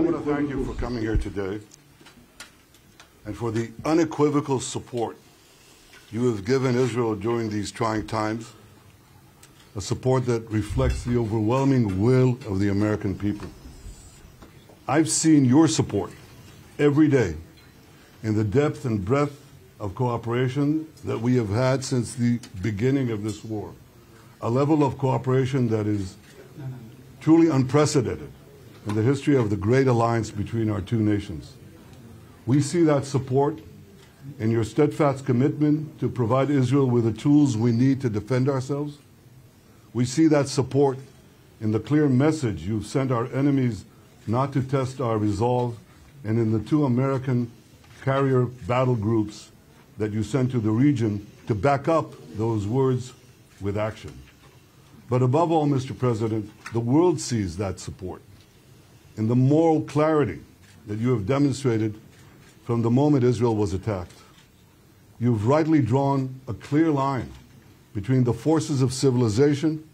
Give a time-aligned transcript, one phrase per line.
[0.00, 1.60] I want to thank you for coming here today
[3.26, 5.18] and for the unequivocal support
[6.10, 8.50] you have given Israel during these trying times,
[9.76, 13.46] a support that reflects the overwhelming will of the American people.
[14.88, 16.12] I've seen your support
[16.78, 17.36] every day
[18.22, 19.38] in the depth and breadth
[19.78, 23.74] of cooperation that we have had since the beginning of this war.
[24.40, 26.16] A level of cooperation that is
[27.20, 28.32] truly unprecedented
[28.86, 31.54] in the history of the great alliance between our two nations.
[32.46, 33.60] We see that support
[34.38, 38.98] in your steadfast commitment to provide Israel with the tools we need to defend ourselves.
[39.92, 40.98] We see that support
[41.60, 43.84] in the clear message you've sent our enemies
[44.26, 45.78] not to test our resolve
[46.24, 47.50] and in the two American
[48.02, 49.50] carrier battle groups
[49.98, 53.12] that you sent to the region to back up those words
[53.60, 54.16] with action.
[55.10, 55.96] But above all, Mr.
[55.96, 58.22] President, the world sees that support
[59.20, 60.40] in the moral clarity
[60.86, 61.94] that you have demonstrated
[62.64, 64.14] from the moment Israel was attacked.
[65.18, 67.30] You've rightly drawn a clear line
[67.92, 69.86] between the forces of civilization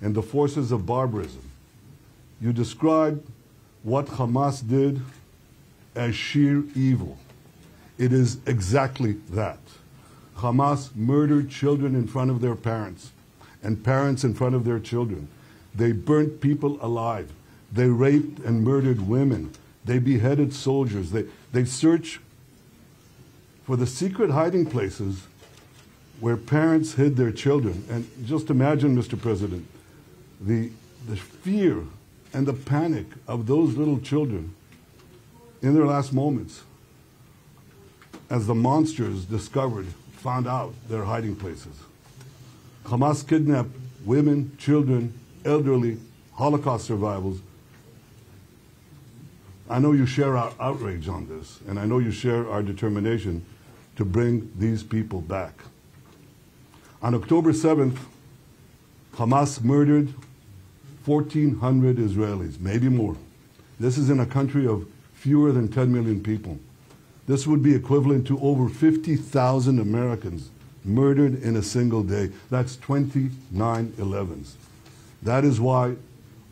[0.00, 1.42] and the forces of barbarism.
[2.40, 3.22] You describe
[3.82, 5.02] what Hamas did
[5.94, 7.18] as sheer evil.
[7.98, 9.58] It is exactly that.
[10.38, 13.12] Hamas murdered children in front of their parents
[13.62, 15.28] and parents in front of their children.
[15.74, 17.30] They burnt people alive.
[17.72, 19.52] They raped and murdered women.
[19.84, 21.10] They beheaded soldiers.
[21.10, 22.18] They, they searched
[23.64, 25.26] for the secret hiding places
[26.20, 27.84] where parents hid their children.
[27.88, 29.20] And just imagine, Mr.
[29.20, 29.66] President,
[30.40, 30.70] the,
[31.08, 31.84] the fear
[32.32, 34.54] and the panic of those little children
[35.62, 36.62] in their last moments
[38.28, 41.80] as the monsters discovered, found out their hiding places.
[42.84, 43.70] Hamas kidnapped
[44.04, 45.12] women, children,
[45.44, 45.98] elderly,
[46.34, 47.40] Holocaust survivors.
[49.70, 53.46] I know you share our outrage on this, and I know you share our determination
[53.94, 55.62] to bring these people back.
[57.00, 57.96] On October 7th,
[59.14, 60.12] Hamas murdered
[61.04, 63.16] 1,400 Israelis, maybe more.
[63.78, 66.58] This is in a country of fewer than 10 million people.
[67.28, 70.50] This would be equivalent to over 50,000 Americans
[70.84, 72.30] murdered in a single day.
[72.50, 74.52] That's 29 11s.
[75.22, 75.94] That is why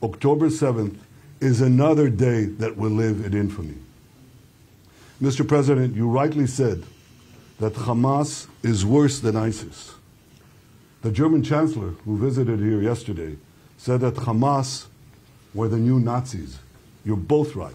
[0.04, 0.98] October 7th
[1.40, 3.76] is another day that will live in infamy.
[5.22, 5.46] Mr.
[5.46, 6.84] President, you rightly said
[7.58, 9.94] that Hamas is worse than ISIS.
[11.02, 13.36] The German chancellor, who visited here yesterday,
[13.76, 14.86] said that Hamas
[15.54, 16.58] were the new Nazis.
[17.04, 17.74] You're both right.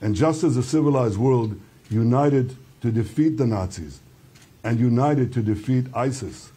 [0.00, 1.58] And just as the civilized world
[1.90, 4.00] united to defeat the Nazis
[4.62, 6.50] and united to defeat ISIS,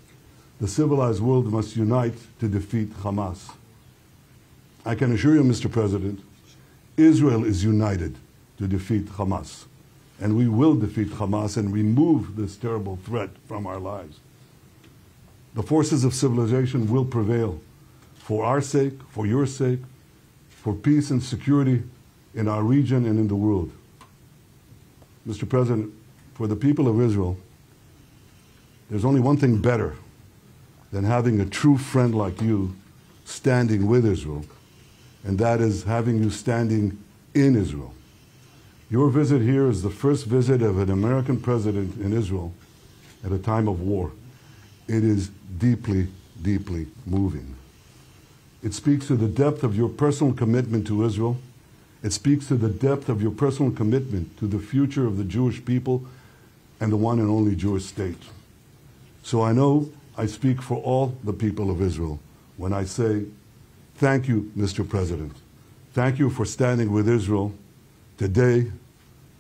[0.60, 3.52] the civilized world must unite to defeat Hamas.
[4.86, 5.72] I can assure you, Mr.
[5.72, 6.22] President,
[6.98, 8.18] Israel is united
[8.58, 9.66] to defeat Hamas.
[10.20, 14.20] And we will defeat Hamas and remove this terrible threat from our lives.
[15.54, 17.62] The forces of civilization will prevail
[18.16, 19.80] for our sake, for your sake,
[20.50, 21.84] for peace and security
[22.34, 23.72] in our region and in the world.
[25.28, 25.48] Mr.
[25.48, 25.94] President,
[26.34, 27.38] for the people of Israel,
[28.90, 29.96] there's only one thing better
[30.92, 32.76] than having a true friend like you
[33.26, 34.46] standing with Israel,
[35.28, 36.98] and that is having you standing
[37.34, 37.94] in Israel.
[38.90, 42.54] Your visit here is the first visit of an American president in Israel
[43.26, 44.14] at a time of war.
[44.88, 46.08] It is deeply,
[46.42, 47.56] deeply moving.
[48.64, 51.38] It speaks to the depth of your personal commitment to Israel.
[52.02, 55.64] It speaks to the depth of your personal commitment to the future of the Jewish
[55.66, 56.06] people
[56.80, 58.24] and the one and only Jewish state.
[59.24, 62.22] So I know I speak for all the people of Israel
[62.56, 63.26] when I say,
[63.98, 64.88] thank you, Mr.
[64.88, 65.34] President.
[65.94, 67.54] Thank you for standing with Israel
[68.18, 68.72] today,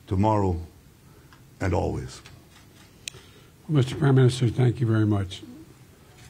[0.07, 0.59] tomorrow,
[1.61, 2.21] and always.
[3.67, 3.97] Well, Mr.
[3.97, 5.43] Prime Minister, thank you very much.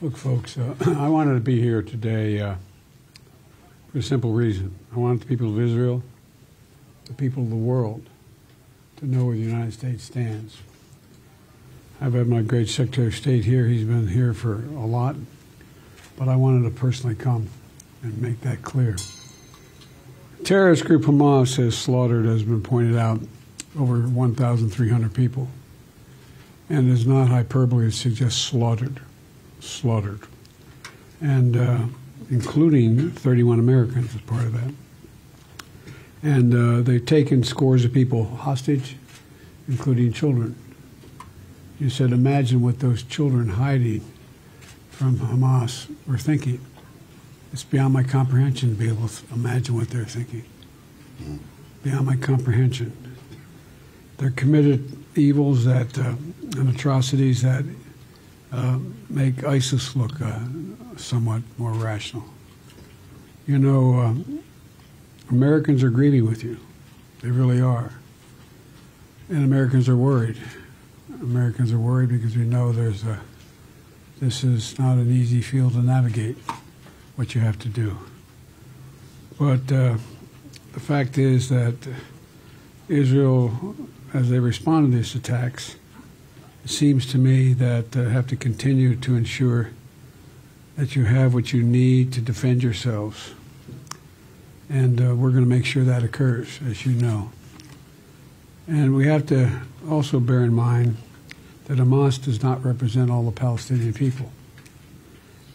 [0.01, 2.55] Look, folks, uh, I wanted to be here today uh,
[3.91, 4.75] for a simple reason.
[4.93, 6.03] I want the people of Israel,
[7.05, 8.09] the people of the world,
[8.97, 10.57] to know where the United States stands.
[12.01, 13.67] I've had my great Secretary of State here.
[13.67, 15.15] He's been here for a lot,
[16.17, 17.49] but I wanted to personally come
[18.03, 18.95] and make that clear.
[20.43, 23.21] Terrorist group Hamas has slaughtered, as has been pointed out,
[23.77, 25.47] over 1,300 people.
[26.69, 28.99] And it's not hyperbole to suggest slaughtered,
[29.59, 30.21] slaughtered.
[31.21, 31.79] And uh,
[32.29, 34.73] including 31 Americans as part of that.
[36.23, 38.97] And uh, they've taken scores of people hostage,
[39.67, 40.55] including children.
[41.79, 44.01] You said, imagine what those children hiding
[44.89, 46.59] from Hamas were thinking.
[47.53, 50.43] It's beyond my comprehension to be able to imagine what they're thinking.
[51.83, 52.91] beyond my comprehension.
[54.17, 56.15] They're committed evils that uh,
[56.57, 57.63] and atrocities that
[58.51, 58.79] uh,
[59.09, 60.39] make ISIS look uh,
[60.95, 62.23] somewhat more rational.
[63.45, 64.43] You know, um,
[65.29, 66.57] Americans are grieving with you.
[67.21, 67.91] They really are.
[69.29, 70.37] And Americans are worried.
[71.21, 73.19] Americans are worried because we know there's a,
[74.19, 76.37] this is not an easy field to navigate
[77.17, 77.97] what you have to do.
[79.37, 79.97] But uh,
[80.71, 81.75] the fact is that
[82.87, 83.75] Israel,
[84.13, 85.75] as they respond to these attacks,
[86.63, 89.71] it seems to me that uh, have to continue to ensure
[90.75, 93.33] that you have what you need to defend yourselves.
[94.69, 97.31] And uh, we're going to make sure that occurs, as you know.
[98.67, 100.97] And we have to also bear in mind
[101.65, 104.31] that Hamas does not represent all the Palestinian people.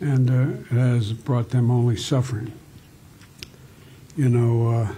[0.03, 2.53] And uh, it has brought them only suffering.
[4.17, 4.95] You know, uh,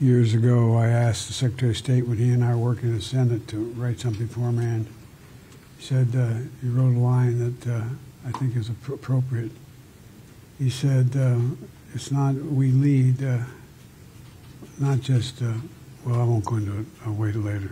[0.00, 2.96] years ago, I asked the Secretary of State when he and I were working in
[2.96, 4.86] the Senate to write something for him, and
[5.78, 7.84] he said, uh, he wrote a line that uh,
[8.26, 9.52] I think is appropriate.
[10.58, 11.38] He said, uh,
[11.94, 13.38] it's not, we lead, uh,
[14.80, 15.42] not just,
[16.04, 17.70] well, I won't go into it, I'll wait later.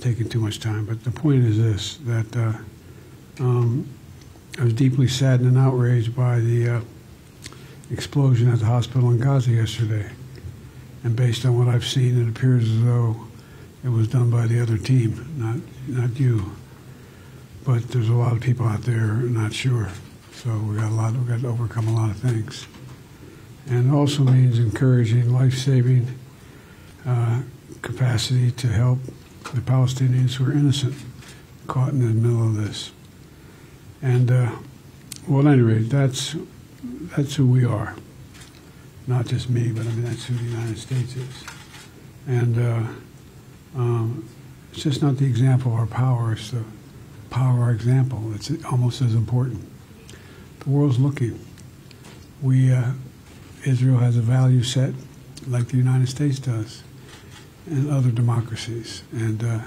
[0.00, 2.56] taking too much time, but the point is this that
[3.38, 3.88] um,
[4.58, 6.82] I was deeply saddened and outraged by the
[7.90, 10.10] explosion at the hospital in Gaza yesterday.
[11.04, 13.16] And based on what I've seen, it appears as though
[13.84, 15.56] it was done by the other team, not
[15.88, 16.52] not you.
[17.64, 19.88] But there's a lot of people out there not sure.
[20.32, 21.14] So we got a lot.
[21.14, 22.66] We got to overcome a lot of things,
[23.68, 26.06] and it also means encouraging life-saving
[27.06, 27.42] uh,
[27.82, 28.98] capacity to help
[29.54, 30.94] the Palestinians who are innocent,
[31.66, 32.92] caught in the middle of this.
[34.02, 34.50] And uh,
[35.28, 36.36] well, anyway, that's
[37.16, 37.94] that's who we are.
[39.06, 41.44] Not just me, but I mean, that's who the United States is.
[42.26, 42.86] And uh,
[43.76, 44.28] um,
[44.72, 46.64] it's just not the example of our power, it's the
[47.30, 48.32] power of our example.
[48.34, 49.64] It's almost as important.
[50.60, 51.44] The world's looking.
[52.40, 52.92] We, uh,
[53.64, 54.94] Israel has a value set
[55.48, 56.82] like the United States does
[57.66, 59.02] and other democracies.
[59.12, 59.60] And, uh,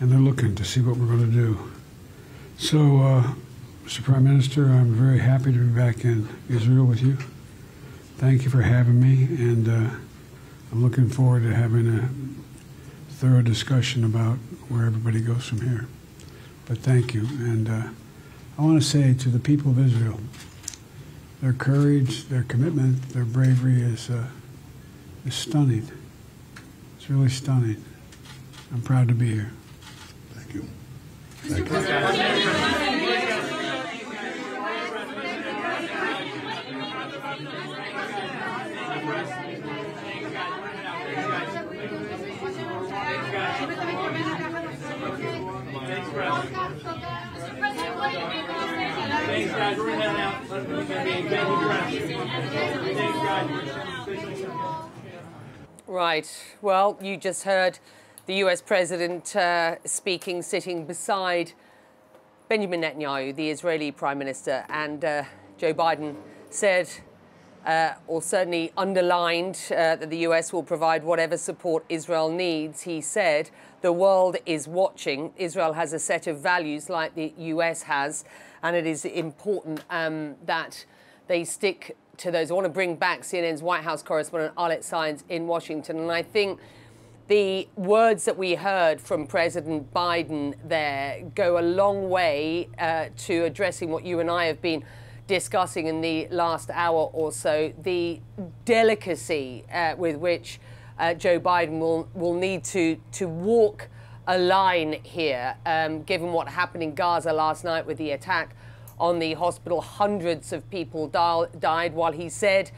[0.00, 1.72] and they're looking to see what we're going to do.
[2.58, 3.34] So, uh,
[3.84, 4.02] Mr.
[4.02, 7.18] Prime Minister, I'm very happy to be back in Israel with you.
[8.18, 9.96] Thank you for having me, and uh,
[10.70, 12.08] I'm looking forward to having a
[13.14, 14.36] thorough discussion about
[14.68, 15.88] where everybody goes from here.
[16.66, 17.26] But thank you.
[17.40, 17.88] And uh,
[18.58, 20.20] I want to say to the people of Israel,
[21.40, 24.26] their courage, their commitment, their bravery is, uh,
[25.26, 25.90] is stunning.
[26.96, 27.82] It's really stunning.
[28.72, 29.50] I'm proud to be here.
[30.34, 30.68] Thank you.
[31.44, 31.64] You.
[55.86, 56.28] Right.
[56.62, 57.78] Well, you just heard
[58.26, 61.52] the US president uh, speaking, sitting beside
[62.48, 65.24] Benjamin Netanyahu, the Israeli prime minister, and uh,
[65.58, 66.16] Joe Biden
[66.50, 66.88] said,
[67.66, 72.82] uh, or certainly underlined, uh, that the US will provide whatever support Israel needs.
[72.82, 73.50] He said,
[73.80, 75.32] the world is watching.
[75.36, 78.24] Israel has a set of values like the US has
[78.62, 80.84] and it is important um, that
[81.26, 82.50] they stick to those.
[82.50, 86.22] I want to bring back CNN's White House correspondent Arlette Saenz in Washington, and I
[86.22, 86.60] think
[87.32, 93.44] the words that we heard from President Biden there go a long way uh, to
[93.44, 94.84] addressing what you and I have been
[95.28, 98.20] discussing in the last hour or so the
[98.66, 100.60] delicacy uh, with which
[100.98, 103.88] uh, Joe Biden will, will need to, to walk
[104.26, 108.54] a line here, um, given what happened in Gaza last night with the attack
[109.00, 109.80] on the hospital.
[109.80, 112.70] Hundreds of people died while he said,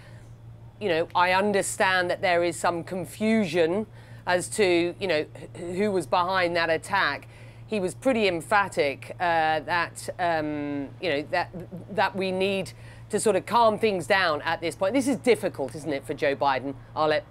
[0.81, 3.89] you know, I understand that there is some confusion
[4.27, 5.27] as to, you know,
[5.57, 7.29] who was behind that attack.
[7.67, 11.51] He was pretty emphatic uh, that, um, you know, that,
[11.95, 12.73] that we need
[13.11, 14.95] to sort of calm things down at this point.
[14.95, 16.75] This is difficult, isn't it, for Joe Biden?
[16.97, 17.23] Arlette.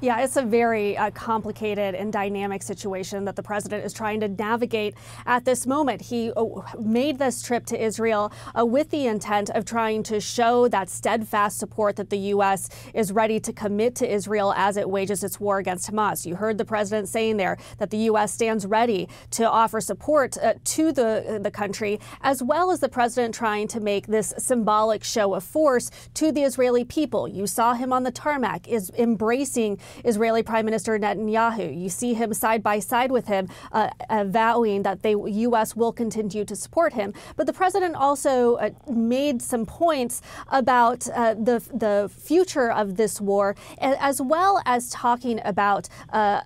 [0.00, 4.28] Yeah, it's a very uh, complicated and dynamic situation that the president is trying to
[4.28, 6.02] navigate at this moment.
[6.02, 6.44] He uh,
[6.78, 11.58] made this trip to Israel uh, with the intent of trying to show that steadfast
[11.58, 12.68] support that the U.S.
[12.92, 16.26] is ready to commit to Israel as it wages its war against Hamas.
[16.26, 18.34] You heard the president saying there that the U.S.
[18.34, 23.34] stands ready to offer support uh, to the, the country, as well as the president
[23.34, 27.28] trying to make this symbolic show of force to the Israeli people.
[27.28, 31.80] You saw him on the tarmac is embracing Israeli Prime Minister Netanyahu.
[31.80, 35.76] You see him side by side with him, uh, uh, vowing that the U.S.
[35.76, 37.12] will continue to support him.
[37.36, 43.20] But the president also uh, made some points about uh, the the future of this
[43.20, 46.42] war, as well as talking about uh,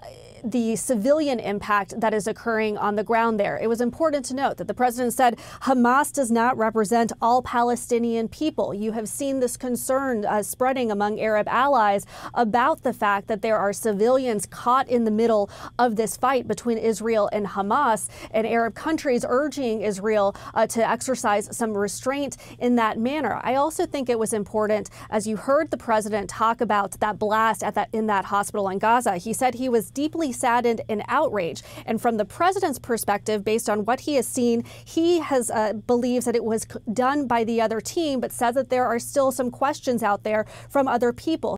[0.51, 3.59] the civilian impact that is occurring on the ground there.
[3.59, 8.29] It was important to note that the president said Hamas does not represent all Palestinian
[8.29, 8.73] people.
[8.73, 13.59] You have seen this concern uh, spreading among Arab allies about the fact that there
[13.59, 18.75] are civilians caught in the middle of this fight between Israel and Hamas, and Arab
[18.75, 23.41] countries urging Israel uh, to exercise some restraint in that manner.
[23.43, 27.63] I also think it was important, as you heard the president talk about that blast
[27.63, 29.17] at that in that hospital in Gaza.
[29.17, 31.65] He said he was deeply saddened and outraged.
[31.87, 36.25] And from the president's perspective, based on what he has seen, he has uh, believes
[36.27, 39.51] that it was done by the other team, but says that there are still some
[39.51, 41.39] questions out there from other people.